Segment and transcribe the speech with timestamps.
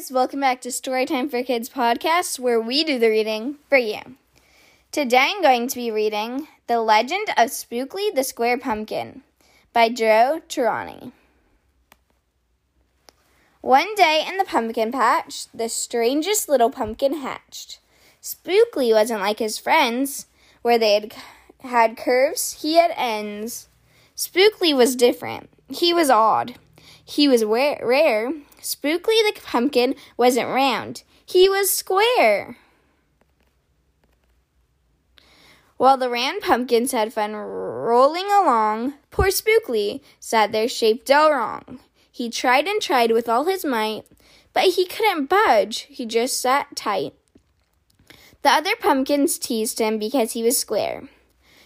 [0.00, 4.00] guys, welcome back to Storytime for Kids podcast where we do the reading for you.
[4.92, 9.22] Today I'm going to be reading The Legend of Spookley the Square Pumpkin
[9.74, 11.12] by Joe Troiano.
[13.60, 17.78] One day in the pumpkin patch, the strangest little pumpkin hatched.
[18.22, 20.28] Spookley wasn't like his friends,
[20.62, 21.14] where they had
[21.60, 23.68] had curves, he had ends.
[24.16, 25.50] Spookley was different.
[25.68, 26.54] He was odd.
[27.04, 28.32] He was rare.
[28.60, 32.56] Spookley the pumpkin wasn't round, he was square.
[35.76, 41.80] While the round pumpkins had fun rolling along, poor Spookley sat there shaped all wrong.
[42.12, 44.02] He tried and tried with all his might,
[44.52, 45.86] but he couldn't budge.
[45.88, 47.14] He just sat tight.
[48.42, 51.08] The other pumpkins teased him because he was square.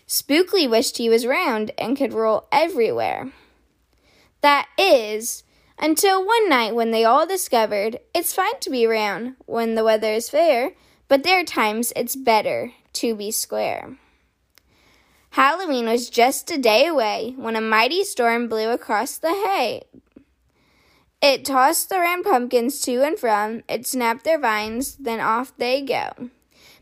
[0.07, 3.33] Spookly wished he was round and could roll everywhere.
[4.43, 5.44] That is,
[5.79, 10.13] until one night when they all discovered it's fine to be round when the weather
[10.13, 10.73] is fair,
[11.09, 13.97] but there are times it's better to be square.
[15.31, 19.83] Halloween was just a day away when a mighty storm blew across the hay.
[21.21, 25.81] It tossed the round pumpkins to and from, it snapped their vines, then off they
[25.81, 26.31] go.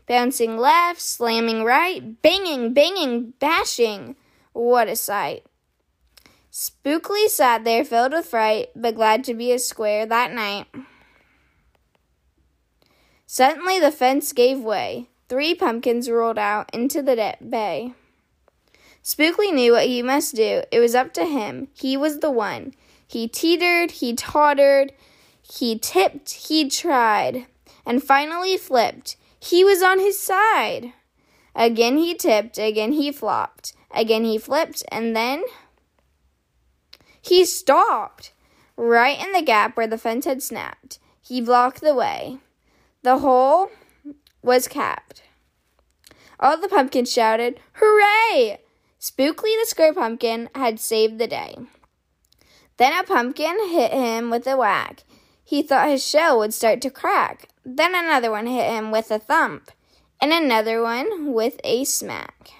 [0.05, 4.17] Bouncing left, slamming right, banging, banging, bashing.
[4.51, 5.45] What a sight!
[6.53, 10.67] Spookley sat there filled with fright, but glad to be a square that night.
[13.25, 15.09] Suddenly the fence gave way.
[15.29, 17.95] Three pumpkins rolled out into the bay.
[19.03, 20.61] Spookley knew what he must do.
[20.71, 21.69] It was up to him.
[21.73, 22.75] He was the one.
[23.07, 24.93] He teetered, he tottered,
[25.41, 27.47] he tipped, he tried,
[27.83, 29.17] and finally flipped.
[29.39, 30.93] He was on his side.
[31.55, 35.43] Again he tipped, again he flopped, again he flipped, and then
[37.23, 38.33] he stopped
[38.75, 40.99] right in the gap where the fence had snapped.
[41.21, 42.39] He blocked the way.
[43.01, 43.71] The hole
[44.41, 45.23] was capped.
[46.37, 48.59] All the pumpkins shouted, Hooray!
[48.99, 51.55] Spookley the Square Pumpkin had saved the day.
[52.75, 55.03] Then a pumpkin hit him with a whack.
[55.45, 57.47] He thought his shell would start to crack.
[57.63, 59.71] Then another one hit him with a thump,
[60.19, 62.51] and another one with a smack.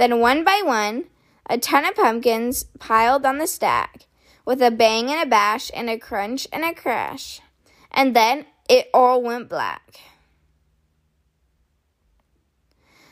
[0.00, 1.04] Then, one by one,
[1.44, 4.06] a ton of pumpkins piled on the stack,
[4.46, 7.42] with a bang and a bash and a crunch and a crash.
[7.90, 10.00] And then it all went black.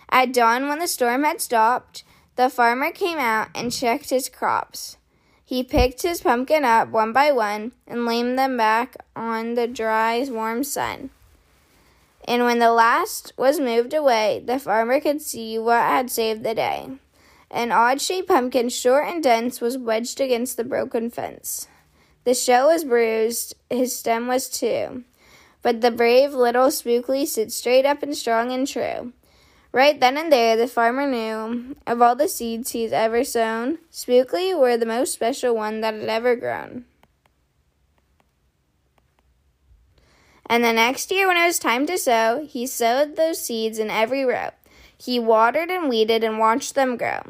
[0.09, 2.05] At dawn, when the storm had stopped,
[2.37, 4.97] the farmer came out and checked his crops.
[5.45, 10.25] He picked his pumpkin up one by one and laid them back on the dry,
[10.27, 11.11] warm sun.
[12.29, 16.55] And when the last was moved away, the farmer could see what had saved the
[16.55, 16.91] day.
[17.51, 21.69] An odd shaped pumpkin, short and dense, was wedged against the broken fence.
[22.25, 25.05] The shell was bruised, his stem was too.
[25.63, 29.15] But the brave little Spookley stood straight up and strong and true.
[29.73, 34.53] Right then and there, the farmer knew of all the seeds he'd ever sown, Spookley
[34.53, 36.85] were the most special one that had ever grown.
[40.49, 43.91] And the next year, when it was time to sow, he sowed those seeds in
[43.91, 44.51] every row.
[44.97, 47.21] He watered and weeded and watched them grow.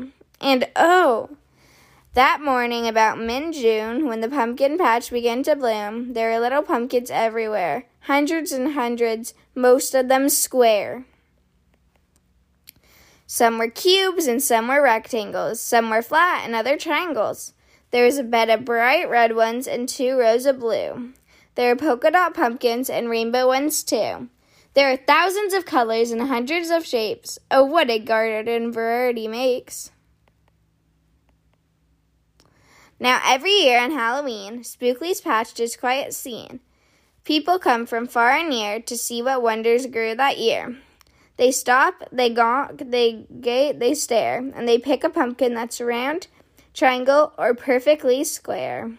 [0.40, 1.36] And oh,
[2.14, 6.62] that morning, about mid June, when the pumpkin patch began to bloom, there were little
[6.62, 11.04] pumpkins everywhere hundreds and hundreds, most of them square.
[13.26, 15.60] Some were cubes and some were rectangles.
[15.60, 17.52] Some were flat and other triangles.
[17.90, 21.12] There was a bed of bright red ones and two rows of blue.
[21.58, 24.28] There are polka dot pumpkins and rainbow ones too.
[24.74, 27.36] There are thousands of colors and hundreds of shapes.
[27.50, 29.90] Oh, what a garden variety makes!
[33.00, 36.60] Now, every year on Halloween, Spookley's Patch is quite a scene.
[37.24, 40.76] People come from far and near to see what wonders grew that year.
[41.38, 46.28] They stop, they gawk, they gate, they stare, and they pick a pumpkin that's round,
[46.72, 48.92] triangle, or perfectly square.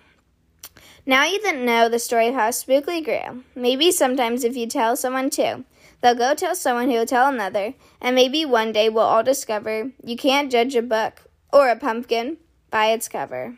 [1.06, 3.44] Now you didn't know the story of how Spookley grew.
[3.56, 5.66] Maybe sometimes if you tell someone too,
[6.02, 9.92] they'll go tell someone who will tell another, and maybe one day we'll all discover
[10.04, 12.38] you can't judge a book or a pumpkin
[12.70, 13.58] by its cover.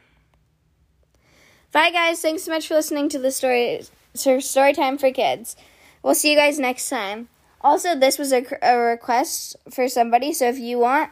[1.72, 2.22] Bye, guys.
[2.22, 3.84] Thanks so much for listening to the story,
[4.14, 5.56] story time for kids.
[6.04, 7.30] We'll see you guys next time.
[7.62, 11.12] Also, this was a, a request for somebody, so if you want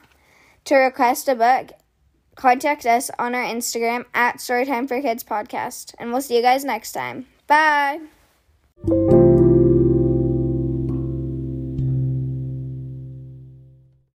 [0.65, 1.71] to request a book,
[2.39, 5.93] contact us on our Instagram at Storytime for Kids Podcast.
[5.99, 7.27] And we'll see you guys next time.
[7.47, 7.99] Bye.